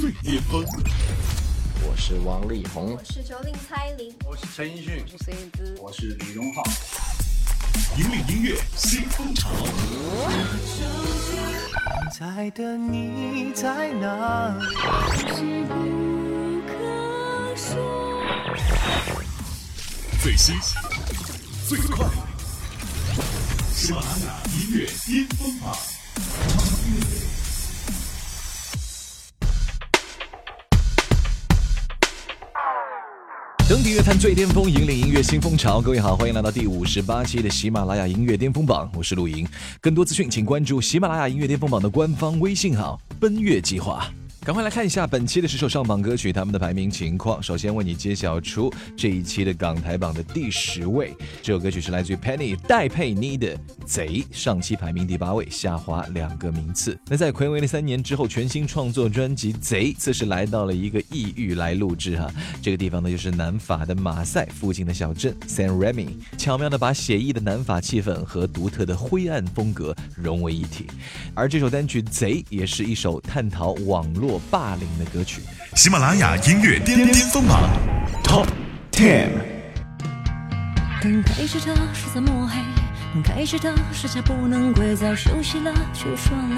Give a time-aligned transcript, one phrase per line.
[0.00, 0.64] 最巅峰。
[1.82, 6.62] 我是王力宏，我是九零蔡琳，我是陈奕迅，我是燕姿，我是李荣浩。
[7.96, 9.50] 引领音乐新风潮。
[12.16, 15.66] 在的你在哪里？
[20.22, 20.54] 最新
[21.66, 22.08] 最快，
[23.74, 25.76] 喜马拉雅音乐巅峰榜。
[33.88, 35.80] 音乐坛最巅峰，引领音乐新风潮。
[35.80, 39.48] 各位好，欢迎来到第五十八期的喜马拉雅音乐巅峰榜，我是陆莹。
[39.80, 44.06] 更多资讯，请关注喜马拉雅音乐巅峰榜的官方微信号“奔月计划”。
[44.44, 47.42] 赶快来看一下本期的十首上榜歌曲，他们的排名情况。
[47.42, 56.98] 首先为你揭晓出这一期的港台榜的第十位，这首歌曲是来自于 Penny 戴佩妮的《贼》，上期排名第八位，下滑两个名次。
[57.08, 62.30] 那在暌违了三年之后，全新创作专辑《贼》此时来到了一个异域来录制哈，
[62.62, 70.86] 这个地方呢就是南法的马赛附近的小镇 San Remi，巧妙的把写意的南法气氛和独特的灰暗风格融为一体。
[71.34, 74.27] 而这首单曲《贼》也是一首探讨网络。
[74.50, 75.40] 霸凌的歌曲，
[75.76, 77.70] 喜马拉雅音乐巅巅峰榜。
[78.24, 78.48] Top
[78.90, 79.28] Ten。
[81.00, 82.58] 刚开始的是在抹黑，
[83.14, 86.56] 刚开始的是下不能跪，早休息了却说累，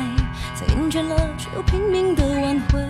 [0.54, 2.80] 再厌倦了却又拼命的挽回。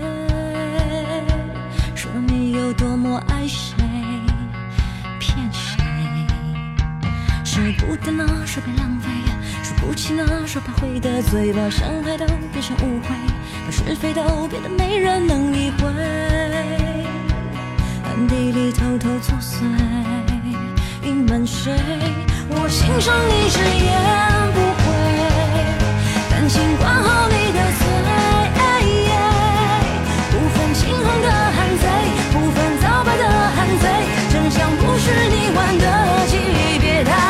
[1.97, 3.75] 说你有多么爱谁，
[5.19, 5.85] 骗谁？
[7.45, 9.09] 舍不得了，说别浪费，
[9.71, 13.09] 说不起呢，说怕会得罪，把伤害都变成误会。
[13.65, 15.87] 把是非都变得没人能理会，
[18.03, 19.63] 暗地里偷偷作祟，
[21.05, 21.71] 隐瞒谁？
[22.49, 23.95] 我欣赏你直言
[24.55, 24.85] 不讳，
[26.31, 27.81] 感情管好你的嘴，
[30.33, 31.87] 不分青红的汉贼，
[32.33, 33.87] 不分皂白的汉贼，
[34.33, 35.87] 真相不是你玩得
[36.27, 36.35] 起，
[36.81, 37.30] 别太。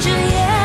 [0.00, 0.59] 这夜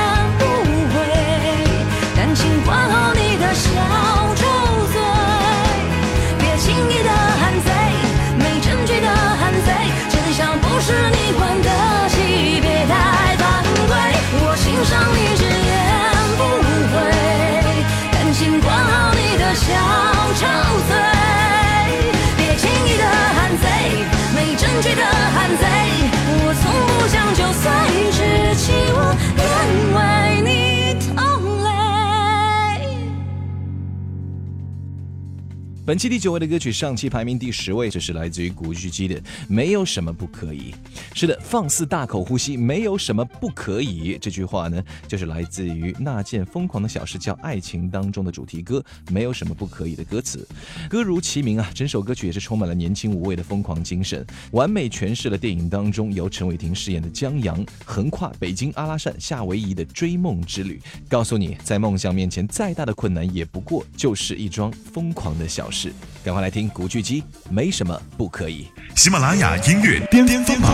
[35.86, 40.74] 本期第九位的歌曲，上期排名第十位，这是来自于古巨基的《没有什么不可以》。
[41.18, 44.18] 是的，放肆大口呼吸，没有什么不可以。
[44.20, 48.84] 这句话呢，就是来自于《那件疯狂的小事叫爱情》当中的主题歌
[49.14, 50.46] 《没有什么不可以》的歌词。
[50.90, 65.94] 歌如其名啊，整首歌曲也是充满了年轻无畏的疯狂精神，完美诠释了电影当中由陈伟霆饰演的江阳横跨北京、阿拉善、夏威夷的追梦之旅，告诉你，在梦想面前，再大的困难也不过就是一桩疯狂的小事。
[66.26, 68.68] 是，赶快来听古巨基，没什么不可以。
[68.96, 70.72] 喜马拉雅音乐巅巅峰榜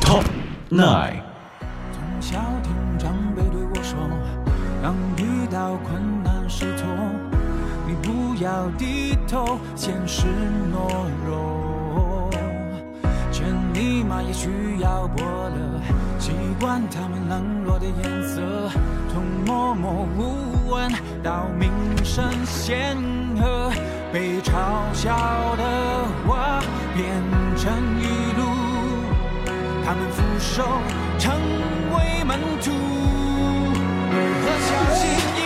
[0.00, 0.24] Top
[0.68, 1.22] Nine。
[1.92, 3.96] 从小听长辈对我说，
[4.82, 6.88] 当遇到困难时痛，
[7.86, 10.26] 你不要低头，现实
[10.72, 12.28] 懦弱。
[13.30, 14.50] 千里马也需
[14.80, 15.80] 要伯乐，
[16.22, 18.70] 习惯他们冷落的颜色，
[19.12, 20.88] 从默默无闻
[21.20, 21.68] 到名
[22.04, 22.96] 声显
[23.36, 23.72] 赫。
[24.12, 24.52] 被嘲
[24.94, 25.16] 笑
[25.56, 25.62] 的
[26.24, 26.62] 我
[26.94, 27.02] 变
[27.58, 28.06] 成语
[28.38, 28.40] 录，
[29.84, 30.62] 他们俯首
[31.18, 31.34] 成
[31.90, 32.70] 为门徒，
[34.14, 35.02] 为何小心
[35.34, 35.41] 翼翼，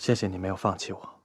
[0.00, 1.19] 谢谢你没有放弃我。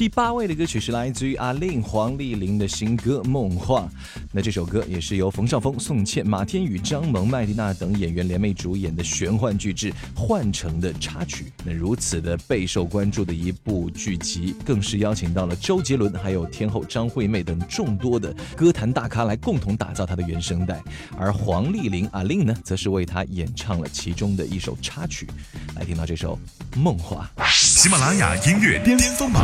[0.00, 3.86] 第八位的歌曲是来自于阿令黄丽玲的新歌《梦话》。
[4.32, 11.52] 那这首歌也是由冯绍峰、宋茜、马天宇、张萌、麦丽娜等演员联袂主演的玄幻巨制换成的插曲。
[11.66, 20.82] 那如此的备受关注的一部剧集，更是邀请到了周杰伦、还有天后张惠妹等众多的歌坛大咖来共同打造它的原声带。
[21.18, 25.28] 而黄丽玲阿令呢，则是为他演唱了其中的一首插曲。
[25.76, 26.38] 来听到这首
[26.78, 27.30] 《梦话》。
[27.52, 29.42] 喜马拉雅音乐巅峰榜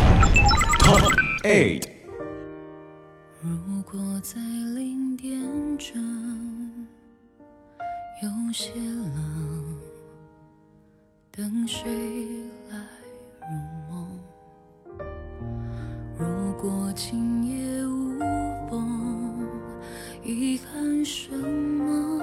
[0.81, 1.03] Top
[1.43, 1.89] Eight。
[3.41, 4.41] 如果在
[4.75, 5.41] 零点
[5.79, 6.87] 整
[8.23, 9.79] 有些冷，
[11.31, 11.91] 等谁
[12.71, 12.77] 来
[13.41, 13.47] 入
[13.91, 14.09] 梦？
[16.19, 18.19] 如果今夜无
[18.69, 19.47] 风，
[20.25, 22.23] 遗憾什么？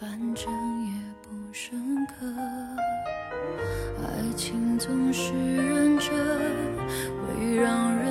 [0.00, 0.50] 反正
[0.86, 0.92] 也
[1.22, 2.14] 不深刻。
[4.36, 6.10] 情总是认真，
[7.22, 8.03] 会让人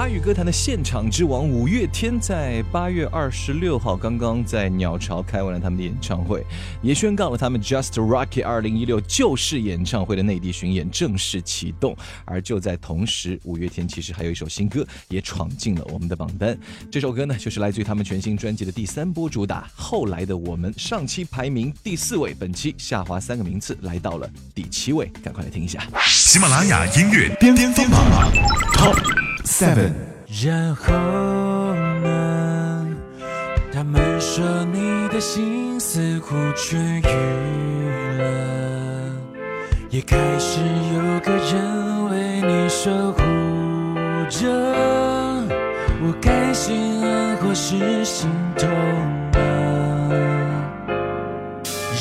[0.00, 6.42] 华语歌坛的现场之王五月天，在八月二十六号刚刚在鸟巢开完了他们的演唱会，
[6.80, 11.94] 也宣告了他们 Just Rocket 二零一六救世演唱会的内地巡演正式启动。
[12.24, 16.58] 而就在同时，五月天其实还有一首新歌也闯进了我们的榜单。
[16.90, 25.04] 这首歌呢，就是来自于他们全新专辑的第三波主打《后来的我们》，上期排名第四位，本期下滑三个名次，来到了第七位。
[25.22, 25.86] 赶快来听一下。
[26.06, 28.32] 喜马拉雅音乐巅峰榜
[28.72, 28.96] Top
[29.50, 29.92] Seven。
[30.44, 30.94] 然后
[31.74, 32.86] 呢？
[33.72, 38.22] 他们说你的心似乎痊愈了，
[39.90, 40.60] 也开始
[40.94, 43.20] 有个人为你守护
[44.28, 44.48] 着。
[46.02, 48.68] 我该心安或是心痛
[49.32, 49.38] 呢？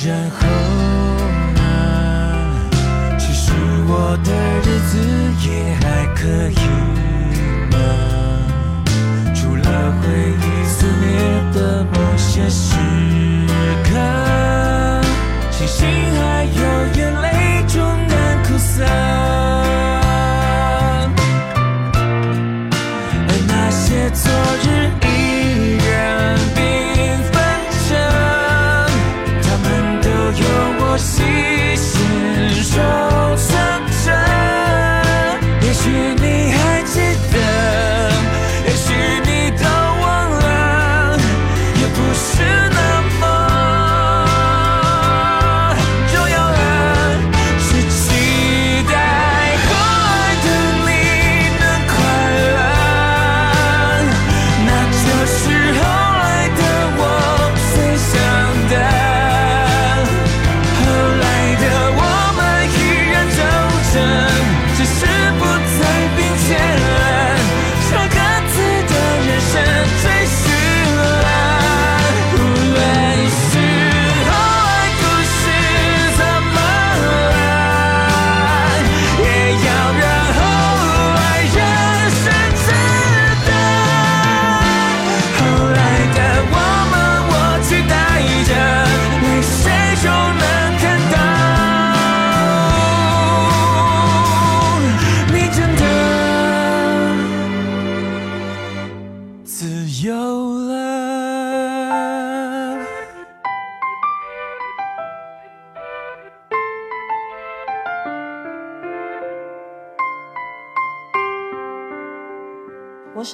[0.06, 0.48] 然后
[1.56, 1.60] 呢？
[3.18, 3.52] 其实
[3.88, 4.30] 我的
[4.62, 4.92] 日子
[5.50, 5.50] 也
[5.82, 6.54] 还可以
[12.50, 12.76] 时
[13.84, 13.90] 刻，
[15.52, 16.62] 星星还有
[16.96, 17.78] 眼泪终
[18.08, 18.84] 难苦涩。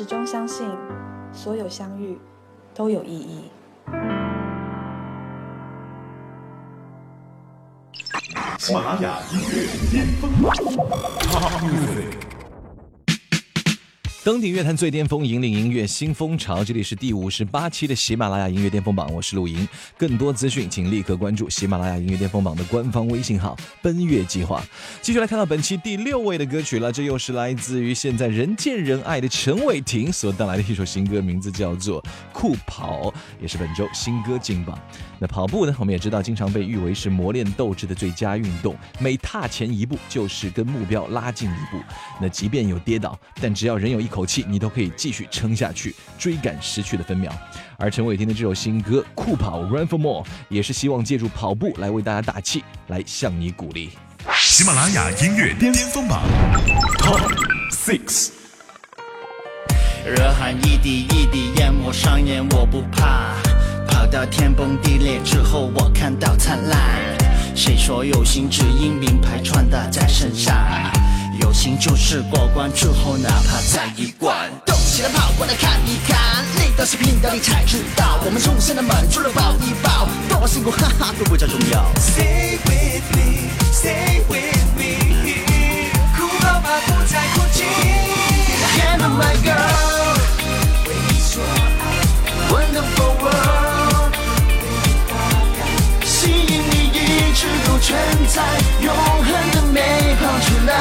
[0.05, 0.69] 始终相信，
[1.33, 2.15] 所有相遇
[2.75, 3.50] 都有意义。
[8.59, 10.29] 喜马拉雅音乐巅峰。
[14.25, 16.63] 登顶乐坛最巅峰，引领音乐新风潮。
[16.63, 19.70] 这里是第五十八期的喜马拉雅音乐巅峰榜，我是陆莹。
[20.00, 24.65] 更多资讯，请立刻关注喜马拉雅音乐巅峰榜的官方微信号“奔月计划”。
[25.00, 32.01] 继续来看到本期第六位的歌曲了，这又是来自于现在人见人爱的陈伟霆所带来的一首新歌，名字叫做
[32.36, 34.77] 《酷跑》，也是本周新歌金榜。
[35.18, 35.74] 那跑步呢？
[35.80, 41.82] 我们也知道，经常被誉为是磨练斗志的最佳运动，每踏前一步就是跟目标拉近一步。
[42.20, 47.34] 那即便有跌倒，但只要人有一口气，你都可以继续撑下去，追赶失去的分秒。
[47.77, 53.92] 而陈伟霆的这首新歌《酷跑 Run for More》也是希望借助跑步来为大家打气，来向你鼓励。
[54.34, 56.22] 喜马拉雅音乐巅峰榜
[57.00, 57.32] Top
[57.72, 58.44] Six。
[60.05, 63.33] 热汗一滴一滴淹没上眼，我不怕。
[63.88, 66.79] 跑到天崩地裂之后，我看到灿烂。
[67.55, 70.55] 谁说有心只因名牌穿搭在身上？
[71.41, 74.51] 有心就是过关之后，哪怕再一关。
[74.63, 78.19] 动起来跑过来看一看，累到是拼到你才知道。
[78.24, 81.83] 我们冲线的门，除了抱一抱，多辛苦哈哈都不叫重要。
[81.95, 85.41] Stay with me, stay with me，
[86.15, 87.63] 哭吧吧不再哭泣。
[88.77, 89.94] Hand on my girl，
[92.49, 94.13] ，Wonderful world，
[96.03, 96.99] 吸引你一
[97.33, 97.87] 直都存
[98.27, 98.35] 在，
[98.81, 99.79] 永恒的美
[100.19, 100.71] 跑出来。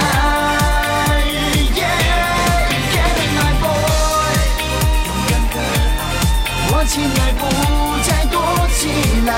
[1.76, 1.82] 勇
[2.92, 3.42] 敢的爱，
[6.70, 7.42] 我亲爱不
[8.02, 8.34] 再躲
[8.76, 8.80] 起
[9.26, 9.30] 来，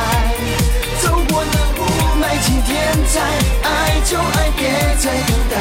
[1.02, 1.47] 走过了
[1.78, 1.80] 雾
[2.21, 2.75] 霾，今天
[3.12, 3.14] 在，
[3.62, 3.66] 爱
[4.04, 4.61] 就爱，别
[4.99, 5.54] 再等待。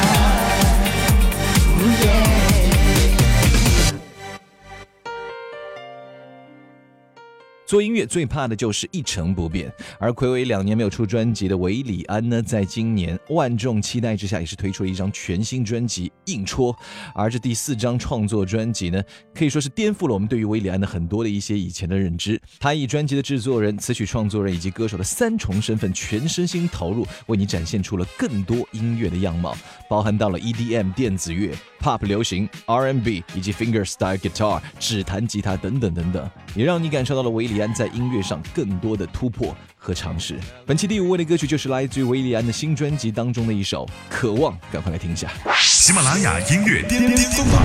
[7.66, 16.72] 做音乐最怕的就是一成不变，而暌违两年没有出专辑的韦礼安呢，在今年万众期待之下，也是推出了一张全新专辑《硬戳》。
[17.12, 19.02] 而这第四张创作专辑呢，
[19.34, 22.40] 可以说是颠覆了我们对于韦礼安的很多的一些以前的认知。
[22.60, 29.56] 他以专辑的制作人、词曲创作人以及歌手的三重身份，全身心投入，为你展现出了更多音乐的样貌，
[29.90, 40.38] 包含到了 EDM 电子乐、Pop 流行、R&B 以及 Fingerstyle Guitar 指弹吉他等等等等，也让你感受到了韦礼安在音乐上更多的突破和尝试。
[40.66, 45.30] 本期第五位的歌曲就是来自于韦礼安的新专辑当中的一首《渴望》，赶快来听一下。
[45.58, 47.62] 喜马拉雅音乐巅巅峰榜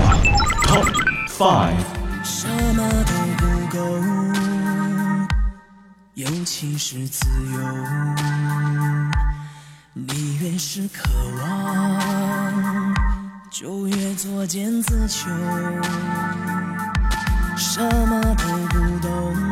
[0.66, 0.92] Top
[1.28, 1.74] Five。
[2.24, 3.44] 什么都不
[3.76, 3.80] 够，
[6.14, 7.58] 尤其是自由。
[9.92, 12.94] 你越是渴望，
[13.50, 15.28] 就越作茧自求。
[17.56, 19.51] 什么都不，懂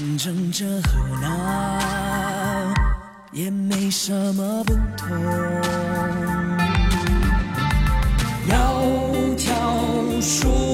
[0.00, 2.74] 反正这和那
[3.32, 5.14] 也没什么不同。
[8.48, 10.69] 窈窕淑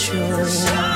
[0.00, 0.89] 就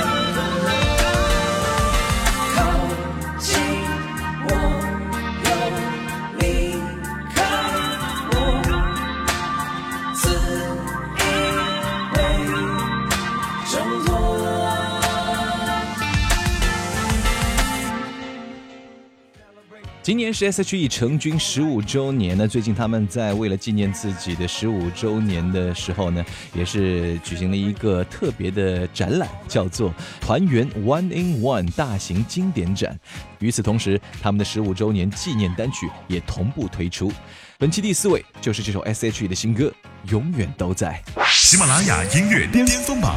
[20.14, 22.47] 今年是 S.H.E 成军十五周年呢。
[22.47, 29.92] 最近他们在为了纪念自己的十五周年的时候呢，也是举行了一个特别的展览，叫做
[30.23, 32.97] “团圆 One in One” 大型经典展。
[33.40, 37.12] 与此同时，他们的十五周年纪念单曲也同步推出。
[37.59, 39.64] 本期第四位就是这首 S.H.E 的新歌
[40.12, 41.02] 《永远都在》。
[41.28, 43.16] 喜马拉雅音乐巅峰榜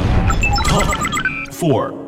[0.64, 2.07] Top Four。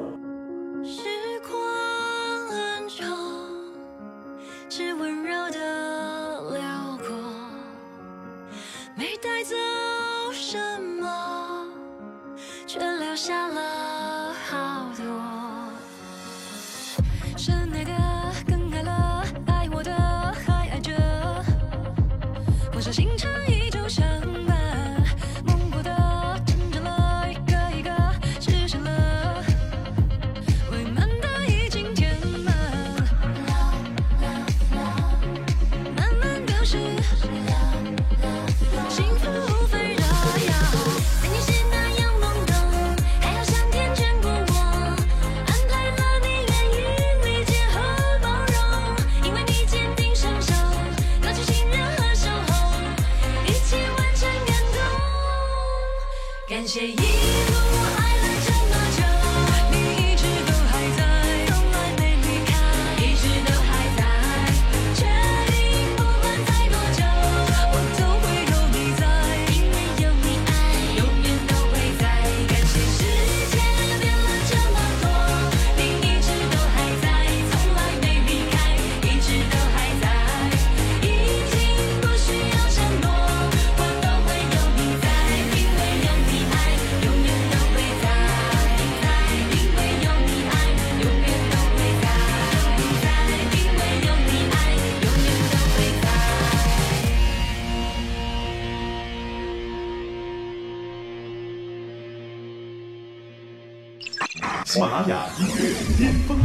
[104.72, 106.38] 喜马拉雅音乐巅峰。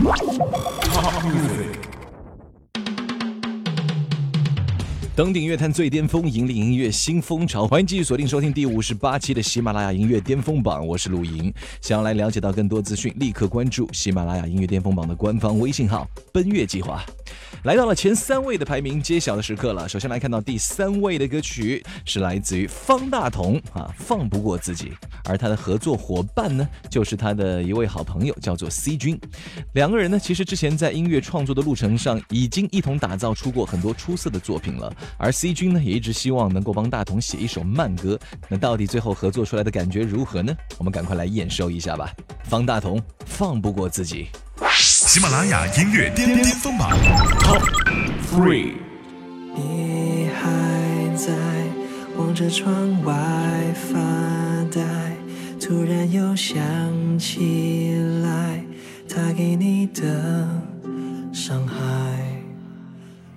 [5.16, 7.68] 登顶乐坛最巅峰，引领音乐新风潮。
[7.68, 11.54] 欢迎继续锁定收听第五十八期的喜马拉雅音乐巅峰榜，我是陆莹。
[11.80, 17.00] 想要来了解到更多资讯，立刻关注喜马拉雅音乐巅峰榜的官方微信号“奔月计划”。
[17.62, 19.88] 来到了前三位的排名揭晓的时刻了。
[19.88, 24.92] 首先来看到第三位的歌曲是来自于方大同啊，放不过自己。
[25.24, 29.18] 而他的合作伙伴呢，就是他的一位好朋友，叫做 C 君。
[29.74, 34.94] 两个人呢，其实之前在音乐创作的路程上，已经一同打造出过很多出色的作品了。
[35.16, 38.18] 而 C 君呢，也一直希望能够帮大同写一首慢歌。
[38.48, 40.54] 那到底最后合作出来的感觉如何呢？
[40.78, 42.10] 我们赶快来验收一下吧。
[42.44, 44.28] 方大同放不过自己。
[44.72, 46.90] 喜马拉雅音乐巅巅峰榜
[47.40, 47.62] Top
[48.30, 48.72] Three。
[49.54, 51.32] 你还在
[52.16, 53.14] 望着窗外
[53.74, 53.98] 发
[54.72, 54.82] 呆，
[55.60, 56.58] 突然又想
[57.18, 58.64] 起来
[59.08, 60.48] 他给你的
[61.32, 62.23] 伤害。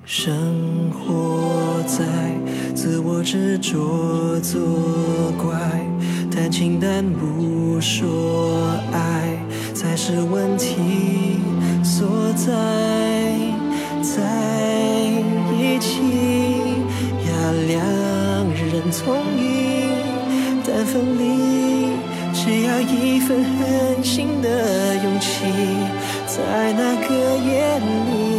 [0.10, 2.06] 生活在
[2.74, 4.58] 自我执着作
[5.38, 5.60] 怪，
[6.32, 9.38] 谈情但不说爱
[9.74, 11.42] 才是问题。
[11.84, 12.54] 所在，
[14.02, 14.24] 在
[15.60, 16.00] 一起
[17.28, 17.84] 呀，两
[18.56, 19.92] 人同意，
[20.66, 21.92] 但分离
[22.34, 25.44] 只要一份狠心的勇气。
[26.28, 28.37] 在那个夜里，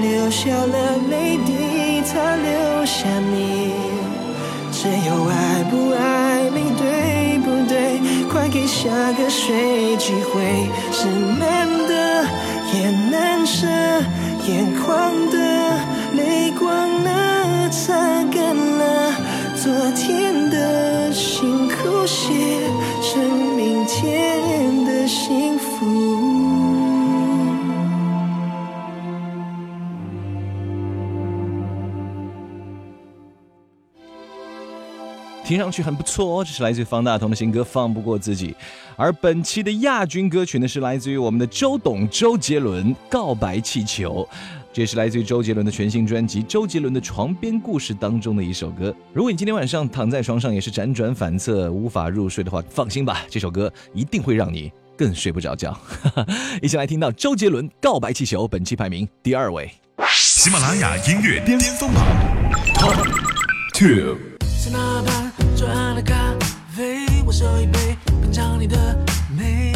[0.00, 3.72] 你留下了泪滴，他留下你，
[4.70, 8.00] 只有爱不爱你，对不对？
[8.30, 10.68] 快给下个谁机会？
[10.92, 12.24] 是难的。
[12.74, 13.66] 也难舍，
[14.46, 15.36] 眼眶的
[16.14, 17.94] 泪光呢，擦
[18.30, 19.12] 干了
[19.56, 22.34] 昨天的辛苦，写
[35.48, 38.48] 听上去很不错哦，这是来自于方大同的新歌《放不过自己》，
[38.96, 44.28] 而本期的亚军歌曲呢是来自于我们的周董周杰伦《告白气球》，
[44.74, 48.94] 这也是来自于周杰伦的全新专辑《周杰伦的床边故事》当中的一首歌。
[49.14, 55.74] 如果你今天晚上躺在床上也是辗转反侧无法入睡的话，放心吧，这首歌一定会让你更睡不着觉。
[56.60, 59.70] 一起来听到周杰伦《告白气球》，本期排名第二位，
[60.14, 62.04] 喜马拉雅音乐巅峰榜
[62.74, 63.02] Top
[63.72, 64.18] Two。
[65.58, 66.14] 转了咖
[66.70, 68.76] 啡，我收一杯，品尝你的
[69.36, 69.72] 美，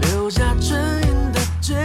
[0.00, 1.76] 留下唇印的嘴。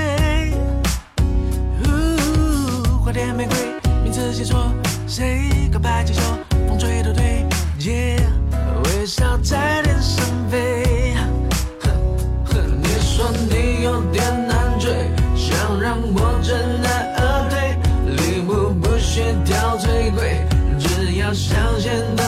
[3.04, 3.58] 花店玫瑰
[4.06, 4.72] 名字写错，
[5.06, 6.06] 谁告白？
[6.06, 6.22] 气球
[6.66, 7.46] 风吹到对
[7.78, 8.18] 街，
[8.86, 11.14] 微笑在天上飞。
[12.82, 17.76] 你说你有点难追，想让我知难而退。
[18.16, 20.48] 礼物不需挑最贵，
[20.80, 22.25] 只要香榭。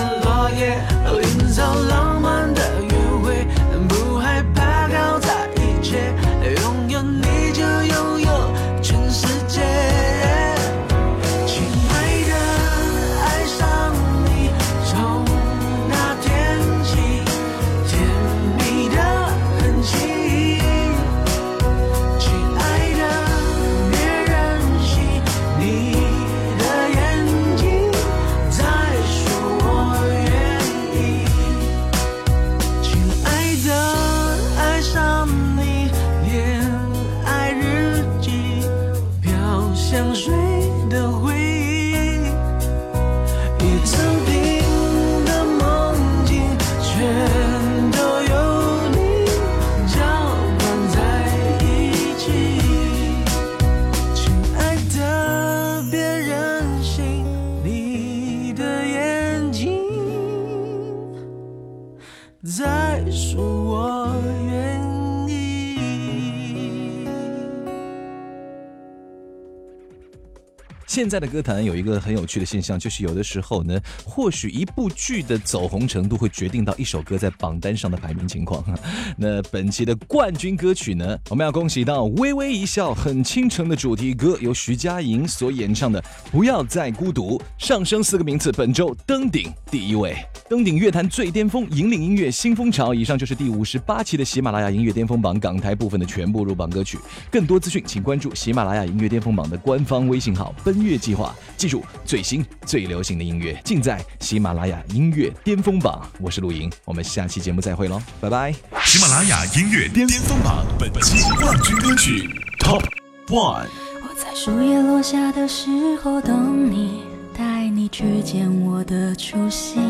[70.97, 78.65] 现在的歌坛有一个很有趣的现象，就是有的时候呢，或许一部剧的走红程度会决定到一首歌在榜单上的排名情况。
[79.15, 90.15] 那本期的冠军歌曲呢，我们要恭喜到《微微一笑很倾城》的主题歌，由徐佳莹所演唱的《不要再孤独》，上升四个名次，本周登顶第一位，
[90.49, 92.95] 登顶乐坛最巅峰，引领音乐新风潮。
[92.95, 96.97] 以上就是第五十八期的喜马拉雅音乐巅峰榜港台部分的全部入榜歌曲。
[97.29, 101.35] 更多资讯，请关注喜马拉雅音乐巅峰榜的官方微信号“奔月计划”。
[101.57, 106.07] 记住，最新最流行的音乐尽在喜马拉雅音乐巅峰榜。
[106.19, 108.53] 我是陆莹，我们下期节目再会喽，拜拜。
[108.85, 112.83] 喜马拉雅音乐巅峰榜本期冠军歌曲 Top
[113.27, 113.65] One。
[114.03, 117.01] 我在树叶落下的时候等你，
[117.35, 119.81] 带你去见我的初心。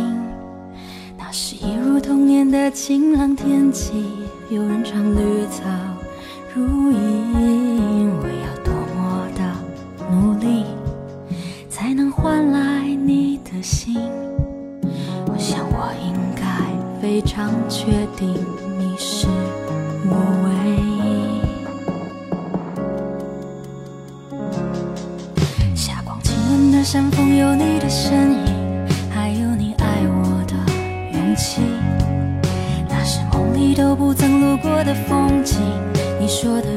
[1.18, 3.92] 那是一如童年的晴朗天气，
[4.50, 5.64] 有人唱绿草
[6.56, 8.07] 如茵。
[17.88, 18.28] 确定
[18.78, 19.28] 你是
[20.10, 21.40] 我唯一。
[25.74, 30.54] 霞光亲吻的山峰有你的身影，还有你爱我的
[31.14, 31.62] 勇气。
[32.90, 35.58] 那是梦里都不曾路过的风景，
[36.20, 36.70] 你说的